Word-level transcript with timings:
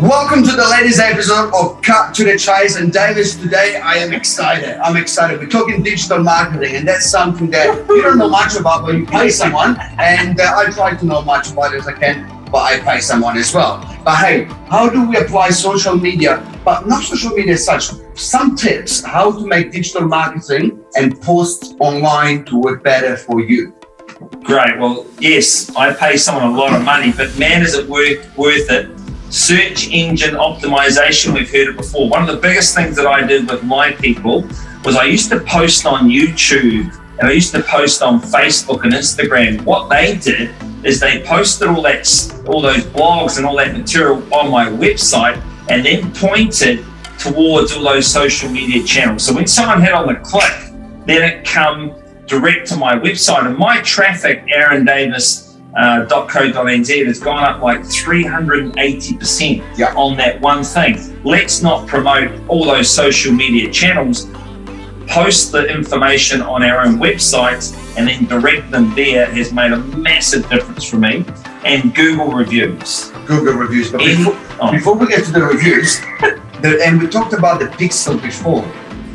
Welcome 0.00 0.42
to 0.44 0.52
the 0.52 0.66
latest 0.66 0.98
episode 0.98 1.52
of 1.52 1.82
Cut 1.82 2.14
to 2.14 2.24
the 2.24 2.38
Chase. 2.38 2.76
And 2.76 2.90
Davis, 2.90 3.34
today 3.36 3.78
I 3.84 3.96
am 3.96 4.14
excited. 4.14 4.78
I'm 4.78 4.96
excited. 4.96 5.38
We're 5.38 5.46
talking 5.46 5.82
digital 5.82 6.24
marketing, 6.24 6.76
and 6.76 6.88
that's 6.88 7.10
something 7.10 7.50
that 7.50 7.86
you 7.86 8.00
don't 8.00 8.16
know 8.16 8.30
much 8.30 8.56
about, 8.56 8.86
but 8.86 8.94
you 8.94 9.04
pay 9.04 9.28
someone. 9.28 9.76
And 9.98 10.40
uh, 10.40 10.54
I 10.56 10.70
try 10.70 10.96
to 10.96 11.04
know 11.04 11.20
much 11.20 11.52
about 11.52 11.74
it 11.74 11.80
as 11.80 11.86
I 11.86 11.92
can, 11.92 12.26
but 12.46 12.62
I 12.62 12.80
pay 12.80 13.00
someone 13.00 13.36
as 13.36 13.52
well. 13.52 13.76
But 14.02 14.16
hey, 14.16 14.44
how 14.70 14.88
do 14.88 15.06
we 15.06 15.18
apply 15.18 15.50
social 15.50 15.98
media? 15.98 16.50
But 16.64 16.86
not 16.86 17.02
social 17.02 17.32
media 17.36 17.52
as 17.52 17.66
such. 17.66 17.90
Some 18.14 18.56
tips 18.56 19.04
how 19.04 19.32
to 19.32 19.46
make 19.46 19.70
digital 19.70 20.08
marketing 20.08 20.82
and 20.96 21.20
post 21.20 21.76
online 21.78 22.46
to 22.46 22.58
work 22.58 22.82
better 22.82 23.18
for 23.18 23.42
you. 23.42 23.74
Great. 24.44 24.78
Well, 24.78 25.06
yes, 25.18 25.74
I 25.76 25.92
pay 25.92 26.16
someone 26.16 26.44
a 26.44 26.56
lot 26.56 26.72
of 26.72 26.82
money, 26.84 27.12
but 27.14 27.38
man, 27.38 27.60
is 27.60 27.74
it 27.74 27.86
worth 27.86 28.34
worth 28.38 28.70
it? 28.70 28.99
Search 29.30 29.88
engine 29.90 30.34
optimization, 30.34 31.32
we've 31.32 31.48
heard 31.48 31.68
it 31.68 31.76
before. 31.76 32.08
One 32.08 32.20
of 32.20 32.26
the 32.26 32.42
biggest 32.42 32.74
things 32.74 32.96
that 32.96 33.06
I 33.06 33.24
did 33.24 33.48
with 33.48 33.62
my 33.62 33.92
people 33.92 34.42
was 34.84 34.96
I 34.96 35.04
used 35.04 35.30
to 35.30 35.38
post 35.38 35.86
on 35.86 36.08
YouTube 36.08 36.92
and 37.20 37.28
I 37.28 37.30
used 37.30 37.54
to 37.54 37.62
post 37.62 38.02
on 38.02 38.20
Facebook 38.20 38.82
and 38.82 38.92
Instagram. 38.92 39.62
What 39.62 39.88
they 39.88 40.16
did 40.16 40.52
is 40.84 40.98
they 40.98 41.22
posted 41.22 41.68
all 41.68 41.82
that, 41.82 42.42
all 42.48 42.60
those 42.60 42.84
blogs 42.86 43.36
and 43.36 43.46
all 43.46 43.54
that 43.56 43.72
material 43.76 44.16
on 44.34 44.50
my 44.50 44.66
website, 44.66 45.40
and 45.68 45.86
then 45.86 46.12
pointed 46.12 46.84
towards 47.16 47.72
all 47.72 47.84
those 47.84 48.08
social 48.08 48.50
media 48.50 48.82
channels. 48.82 49.24
So 49.24 49.32
when 49.32 49.46
someone 49.46 49.80
hit 49.80 49.92
on 49.92 50.08
the 50.08 50.16
click, 50.16 50.72
then 51.06 51.22
it 51.22 51.44
come 51.44 51.94
direct 52.26 52.66
to 52.68 52.76
my 52.76 52.96
website, 52.96 53.46
and 53.46 53.56
my 53.56 53.80
traffic, 53.82 54.44
Aaron 54.48 54.84
Davis 54.84 55.49
uh, 55.76 56.04
.co.nz 56.06 57.06
has 57.06 57.20
gone 57.20 57.44
up 57.44 57.62
like 57.62 57.80
380% 57.80 59.62
Yeah. 59.76 59.94
on 59.94 60.16
that 60.16 60.40
one 60.40 60.64
thing. 60.64 60.98
Let's 61.24 61.62
not 61.62 61.86
promote 61.86 62.30
all 62.48 62.64
those 62.64 62.90
social 62.90 63.32
media 63.32 63.70
channels. 63.70 64.28
Post 65.06 65.52
the 65.52 65.66
information 65.66 66.42
on 66.42 66.62
our 66.62 66.80
own 66.80 66.98
websites 66.98 67.76
and 67.96 68.08
then 68.08 68.26
direct 68.26 68.70
them 68.70 68.94
there 68.94 69.26
has 69.26 69.52
made 69.52 69.72
a 69.72 69.78
massive 69.78 70.48
difference 70.48 70.84
for 70.84 70.96
me. 70.96 71.24
And 71.64 71.94
Google 71.94 72.32
reviews. 72.32 73.10
Google 73.26 73.54
reviews. 73.54 73.90
But 73.90 73.98
before, 73.98 74.38
oh. 74.60 74.72
before 74.72 74.96
we 74.96 75.06
get 75.08 75.24
to 75.24 75.32
the 75.32 75.42
reviews, 75.42 76.00
the, 76.62 76.80
and 76.84 77.00
we 77.00 77.08
talked 77.08 77.32
about 77.32 77.60
the 77.60 77.66
pixel 77.66 78.20
before. 78.20 78.64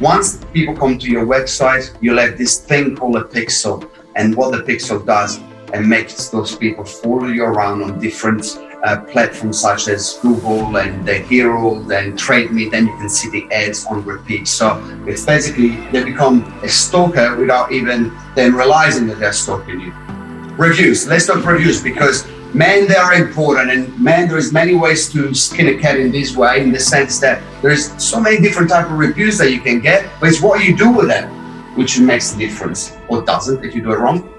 Once 0.00 0.44
people 0.52 0.76
come 0.76 0.98
to 0.98 1.08
your 1.08 1.24
website, 1.24 1.96
you'll 2.00 2.18
have 2.18 2.36
this 2.36 2.58
thing 2.58 2.96
called 2.96 3.16
a 3.16 3.22
pixel, 3.22 3.88
and 4.16 4.34
what 4.34 4.50
the 4.50 4.58
pixel 4.58 5.04
does 5.06 5.40
and 5.72 5.88
makes 5.88 6.28
those 6.28 6.56
people 6.56 6.84
follow 6.84 7.26
you 7.26 7.44
around 7.44 7.82
on 7.82 7.98
different 7.98 8.58
uh, 8.84 9.00
platforms 9.02 9.60
such 9.60 9.88
as 9.88 10.18
Google 10.20 10.76
and 10.76 11.06
the 11.06 11.18
Herald 11.18 11.90
and 11.90 12.18
TradeMe. 12.18 12.70
Then 12.70 12.86
you 12.86 12.96
can 12.98 13.08
see 13.08 13.30
the 13.30 13.52
ads 13.52 13.86
on 13.86 14.04
repeat. 14.04 14.46
So 14.46 14.82
it's 15.06 15.24
basically 15.24 15.76
they 15.90 16.04
become 16.04 16.44
a 16.62 16.68
stalker 16.68 17.36
without 17.36 17.72
even 17.72 18.12
them 18.34 18.54
realizing 18.54 19.06
that 19.08 19.18
they're 19.18 19.32
stalking 19.32 19.80
you 19.80 19.92
reviews. 20.56 21.06
Let's 21.08 21.26
talk 21.26 21.44
reviews 21.44 21.82
because 21.82 22.26
man, 22.54 22.86
they 22.86 22.94
are 22.94 23.14
important, 23.14 23.70
and 23.70 24.00
man, 24.00 24.28
there 24.28 24.38
is 24.38 24.52
many 24.52 24.76
ways 24.76 25.12
to 25.12 25.34
skin 25.34 25.68
a 25.68 25.78
cat 25.78 25.98
in 25.98 26.12
this 26.12 26.36
way, 26.36 26.62
in 26.62 26.70
the 26.70 26.78
sense 26.78 27.18
that 27.18 27.42
there 27.60 27.72
is 27.72 27.92
so 27.98 28.20
many 28.20 28.40
different 28.40 28.70
type 28.70 28.86
of 28.86 28.92
reviews 28.92 29.36
that 29.38 29.50
you 29.50 29.60
can 29.60 29.80
get, 29.80 30.08
but 30.20 30.28
it's 30.28 30.40
what 30.40 30.64
you 30.64 30.76
do 30.76 30.92
with 30.92 31.08
them 31.08 31.28
which 31.74 31.98
makes 31.98 32.30
the 32.30 32.38
difference, 32.38 32.96
or 33.08 33.22
doesn't 33.22 33.64
if 33.64 33.74
you 33.74 33.82
do 33.82 33.92
it 33.92 33.98
wrong. 33.98 34.33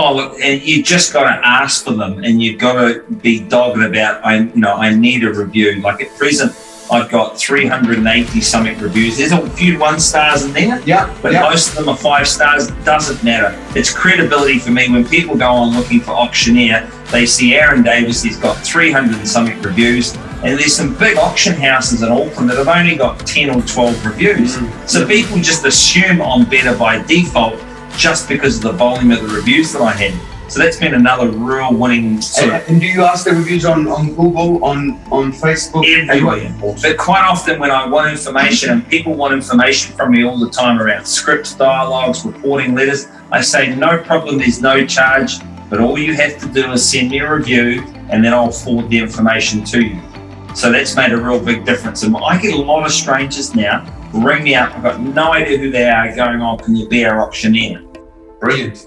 Oh, 0.00 0.14
look, 0.14 0.38
and 0.40 0.62
you 0.62 0.80
just 0.80 1.12
got 1.12 1.24
to 1.24 1.44
ask 1.44 1.82
for 1.82 1.90
them, 1.90 2.22
and 2.22 2.40
you've 2.40 2.60
got 2.60 2.74
to 2.74 3.02
be 3.14 3.40
dogged 3.40 3.82
about. 3.82 4.24
I, 4.24 4.36
you 4.36 4.52
know, 4.54 4.74
I 4.74 4.94
need 4.94 5.24
a 5.24 5.32
review. 5.32 5.80
Like 5.80 6.00
at 6.00 6.16
present, 6.16 6.52
I've 6.88 7.10
got 7.10 7.36
380 7.36 8.40
something 8.40 8.78
reviews. 8.78 9.18
There's 9.18 9.32
a 9.32 9.50
few 9.50 9.76
one 9.76 9.98
stars 9.98 10.44
in 10.44 10.52
there, 10.52 10.80
Yeah, 10.82 11.12
but 11.20 11.32
most 11.32 11.70
of 11.70 11.74
them 11.74 11.88
are 11.88 11.96
five 11.96 12.28
stars. 12.28 12.68
Doesn't 12.84 13.24
matter. 13.24 13.60
It's 13.76 13.92
credibility 13.92 14.60
for 14.60 14.70
me. 14.70 14.88
When 14.88 15.04
people 15.04 15.36
go 15.36 15.50
on 15.50 15.76
looking 15.76 15.98
for 15.98 16.12
auctioneer, 16.12 16.88
they 17.10 17.26
see 17.26 17.56
Aaron 17.56 17.82
Davis. 17.82 18.22
He's 18.22 18.38
got 18.38 18.54
300 18.64 19.16
and 19.16 19.28
something 19.28 19.60
reviews, 19.62 20.14
and 20.44 20.56
there's 20.56 20.76
some 20.76 20.96
big 20.96 21.18
auction 21.18 21.54
houses 21.54 22.02
in 22.02 22.12
Auckland 22.12 22.48
that 22.50 22.56
have 22.58 22.68
only 22.68 22.94
got 22.94 23.26
10 23.26 23.50
or 23.50 23.62
12 23.62 24.06
reviews. 24.06 24.58
Mm. 24.58 24.88
So 24.88 25.04
people 25.08 25.38
just 25.38 25.64
assume 25.64 26.22
I'm 26.22 26.48
better 26.48 26.78
by 26.78 27.02
default 27.02 27.60
just 27.98 28.28
because 28.28 28.56
of 28.58 28.62
the 28.62 28.72
volume 28.72 29.10
of 29.10 29.20
the 29.20 29.28
reviews 29.28 29.72
that 29.72 29.82
I 29.82 29.92
had. 29.92 30.14
So 30.50 30.60
that's 30.60 30.78
been 30.78 30.94
another 30.94 31.28
real 31.28 31.74
winning 31.74 32.22
sort 32.22 32.46
And, 32.46 32.62
of 32.62 32.68
and 32.70 32.80
do 32.80 32.86
you 32.86 33.02
ask 33.02 33.26
the 33.26 33.32
reviews 33.32 33.66
on, 33.66 33.86
on 33.88 34.14
Google, 34.14 34.64
on 34.64 34.92
on 35.10 35.30
Facebook? 35.30 35.84
everywhere. 35.84 36.54
But 36.80 36.96
quite 36.96 37.24
often 37.24 37.58
when 37.58 37.70
I 37.70 37.86
want 37.86 38.10
information 38.10 38.70
and 38.70 38.88
people 38.88 39.12
want 39.14 39.34
information 39.34 39.94
from 39.94 40.12
me 40.12 40.24
all 40.24 40.38
the 40.38 40.48
time 40.48 40.80
around 40.80 41.04
scripts, 41.06 41.54
dialogues, 41.54 42.24
reporting 42.24 42.74
letters, 42.74 43.08
I 43.30 43.42
say 43.42 43.74
no 43.74 43.98
problem, 43.98 44.38
there's 44.38 44.62
no 44.62 44.86
charge, 44.86 45.32
but 45.68 45.80
all 45.80 45.98
you 45.98 46.14
have 46.14 46.38
to 46.38 46.46
do 46.48 46.72
is 46.72 46.88
send 46.88 47.10
me 47.10 47.18
a 47.18 47.30
review 47.30 47.82
and 48.08 48.24
then 48.24 48.32
I'll 48.32 48.50
forward 48.50 48.88
the 48.88 48.98
information 48.98 49.64
to 49.64 49.84
you. 49.84 50.00
So 50.54 50.72
that's 50.72 50.96
made 50.96 51.12
a 51.12 51.18
real 51.18 51.44
big 51.44 51.66
difference. 51.66 52.04
And 52.04 52.16
I 52.16 52.40
get 52.40 52.54
a 52.54 52.56
lot 52.56 52.86
of 52.86 52.92
strangers 52.92 53.54
now 53.54 53.84
ring 54.14 54.44
me 54.44 54.54
up. 54.54 54.74
I've 54.74 54.82
got 54.82 55.00
no 55.00 55.32
idea 55.32 55.58
who 55.58 55.70
they 55.70 55.88
are 55.88 56.14
going 56.16 56.40
on. 56.40 56.58
Can 56.58 56.74
you 56.74 56.88
be 56.88 57.04
our 57.04 57.20
auctioneer? 57.20 57.82
Brilliant. 58.40 58.86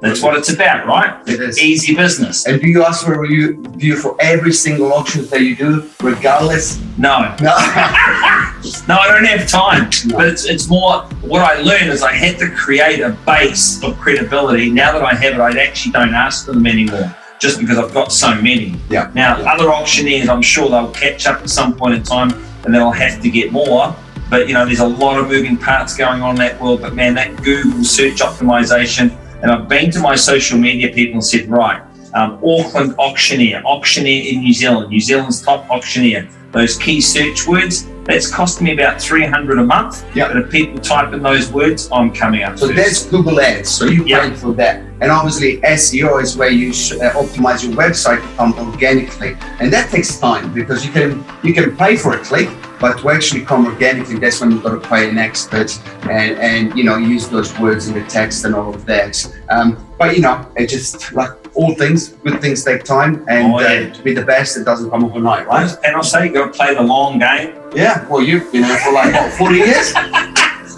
That's 0.00 0.22
what 0.22 0.34
it's 0.34 0.50
about, 0.50 0.86
right? 0.86 1.20
It 1.28 1.40
is. 1.40 1.58
Easy 1.60 1.94
business. 1.94 2.46
And 2.46 2.58
do 2.60 2.66
you 2.68 2.82
ask 2.84 3.04
for 3.04 3.12
a 3.14 3.18
review, 3.20 3.56
review 3.58 3.96
for 3.96 4.16
every 4.18 4.52
single 4.52 4.94
auction 4.94 5.26
that 5.26 5.42
you 5.42 5.54
do, 5.54 5.90
regardless? 6.02 6.80
No, 6.96 7.36
No. 7.42 7.50
no, 8.88 8.96
I 8.96 9.08
don't 9.08 9.24
have 9.26 9.46
time. 9.46 9.90
No. 10.06 10.16
But 10.16 10.28
it's, 10.28 10.46
it's 10.46 10.70
more 10.70 11.02
what 11.20 11.42
I 11.42 11.60
learned 11.60 11.90
is 11.90 12.02
I 12.02 12.12
had 12.14 12.38
to 12.38 12.50
create 12.50 13.00
a 13.00 13.10
base 13.26 13.82
of 13.84 13.98
credibility. 13.98 14.70
Now 14.70 14.92
that 14.92 15.02
I 15.02 15.12
have 15.14 15.34
it, 15.34 15.40
I 15.40 15.60
actually 15.60 15.92
don't 15.92 16.14
ask 16.14 16.46
for 16.46 16.52
them 16.52 16.66
anymore 16.66 17.14
just 17.38 17.58
because 17.60 17.76
I've 17.78 17.92
got 17.92 18.10
so 18.10 18.34
many. 18.34 18.76
Yeah. 18.88 19.10
Now, 19.14 19.38
Yeah. 19.38 19.52
other 19.52 19.70
auctioneers, 19.70 20.28
I'm 20.30 20.42
sure 20.42 20.70
they'll 20.70 20.92
catch 20.92 21.26
up 21.26 21.40
at 21.42 21.50
some 21.50 21.74
point 21.74 21.94
in 21.94 22.02
time 22.02 22.30
and 22.64 22.74
they'll 22.74 22.90
have 22.90 23.20
to 23.22 23.30
get 23.30 23.52
more. 23.52 23.94
But 24.30 24.46
you 24.46 24.54
know, 24.54 24.64
there's 24.64 24.78
a 24.78 24.86
lot 24.86 25.18
of 25.18 25.28
moving 25.28 25.56
parts 25.56 25.96
going 25.96 26.22
on 26.22 26.30
in 26.30 26.36
that 26.36 26.60
world. 26.60 26.80
But 26.80 26.94
man, 26.94 27.14
that 27.14 27.42
Google 27.42 27.82
search 27.82 28.20
optimization, 28.20 29.16
and 29.42 29.50
I've 29.50 29.68
been 29.68 29.90
to 29.90 30.00
my 30.00 30.14
social 30.14 30.58
media 30.58 30.92
people 30.92 31.14
and 31.14 31.24
said, 31.24 31.48
right, 31.48 31.82
um, 32.14 32.38
Auckland 32.44 32.94
auctioneer, 32.98 33.62
auctioneer 33.64 34.32
in 34.32 34.40
New 34.40 34.52
Zealand, 34.52 34.90
New 34.90 35.00
Zealand's 35.00 35.42
top 35.42 35.68
auctioneer. 35.70 36.28
Those 36.52 36.76
key 36.76 37.00
search 37.00 37.46
words, 37.46 37.86
that's 38.04 38.28
costing 38.28 38.64
me 38.64 38.72
about 38.72 39.00
300 39.00 39.58
a 39.60 39.64
month. 39.64 40.04
Yeah. 40.16 40.26
But 40.28 40.38
if 40.38 40.50
people 40.50 40.80
type 40.80 41.12
in 41.12 41.22
those 41.22 41.52
words, 41.52 41.88
I'm 41.92 42.12
coming 42.12 42.42
up 42.42 42.58
So 42.58 42.66
first. 42.66 42.76
that's 42.76 43.06
Google 43.06 43.40
Ads. 43.40 43.68
So 43.70 43.84
you 43.84 44.04
Yeah. 44.04 44.28
pay 44.28 44.34
for 44.34 44.52
that. 44.54 44.82
And 45.00 45.12
obviously 45.12 45.60
SEO 45.62 46.20
is 46.20 46.36
where 46.36 46.50
you 46.50 46.72
sh- 46.72 46.92
uh, 46.94 47.12
optimize 47.12 47.62
your 47.62 47.72
website 47.74 48.20
to 48.20 48.36
come 48.36 48.52
organically, 48.58 49.36
and 49.60 49.72
that 49.72 49.90
takes 49.90 50.18
time 50.18 50.52
because 50.52 50.84
you 50.84 50.90
can 50.92 51.24
you 51.42 51.54
can 51.54 51.74
pay 51.76 51.96
for 51.96 52.14
a 52.14 52.18
click, 52.18 52.50
but 52.80 52.98
to 52.98 53.10
actually 53.10 53.42
come 53.42 53.64
organically, 53.66 54.18
that's 54.18 54.40
when 54.40 54.50
you've 54.50 54.62
got 54.62 54.82
to 54.82 54.88
pay 54.88 55.08
an 55.08 55.16
expert 55.16 55.70
and 56.10 56.36
and 56.38 56.76
you 56.76 56.84
know 56.84 56.96
use 56.98 57.28
those 57.28 57.56
words 57.60 57.88
in 57.88 57.94
the 57.94 58.04
text 58.10 58.44
and 58.44 58.54
all 58.54 58.74
of 58.74 58.84
that. 58.86 59.14
Um, 59.50 59.78
but 59.98 60.16
you 60.16 60.20
know, 60.22 60.44
it 60.56 60.68
just 60.68 61.12
like 61.14 61.30
all 61.60 61.74
things, 61.74 62.08
good 62.24 62.40
things 62.40 62.64
take 62.64 62.84
time, 62.84 63.12
and 63.28 63.52
Oh, 63.52 63.60
yeah. 63.60 63.90
uh, 63.90 63.94
to 63.94 64.02
be 64.02 64.14
the 64.14 64.24
best, 64.24 64.56
it 64.56 64.64
doesn't 64.64 64.88
come 64.90 65.04
overnight, 65.04 65.46
right? 65.46 65.70
and 65.84 65.94
I'll 65.96 66.02
say, 66.02 66.28
to 66.30 66.48
play 66.48 66.74
the 66.74 66.82
long 66.82 67.18
game. 67.18 67.48
Yeah. 67.74 68.06
Well, 68.08 68.22
you've 68.22 68.50
been 68.50 68.62
there 68.62 68.78
for 68.78 68.92
like 68.92 69.12
what, 69.12 69.32
40 69.34 69.54
years. 69.56 69.92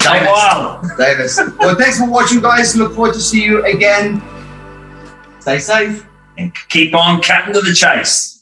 A 0.04 0.26
while. 0.26 0.82
Davis. 0.98 1.38
Well, 1.60 1.76
thanks 1.76 1.98
for 2.00 2.10
watching, 2.10 2.40
guys. 2.40 2.74
Look 2.74 2.94
forward 2.94 3.14
to 3.14 3.20
see 3.20 3.44
you 3.44 3.64
again. 3.64 4.20
Stay 5.38 5.60
safe. 5.60 6.04
And 6.36 6.52
keep 6.68 6.92
on 6.92 7.22
cutting 7.22 7.54
to 7.54 7.60
the 7.60 7.72
chase. 7.72 8.41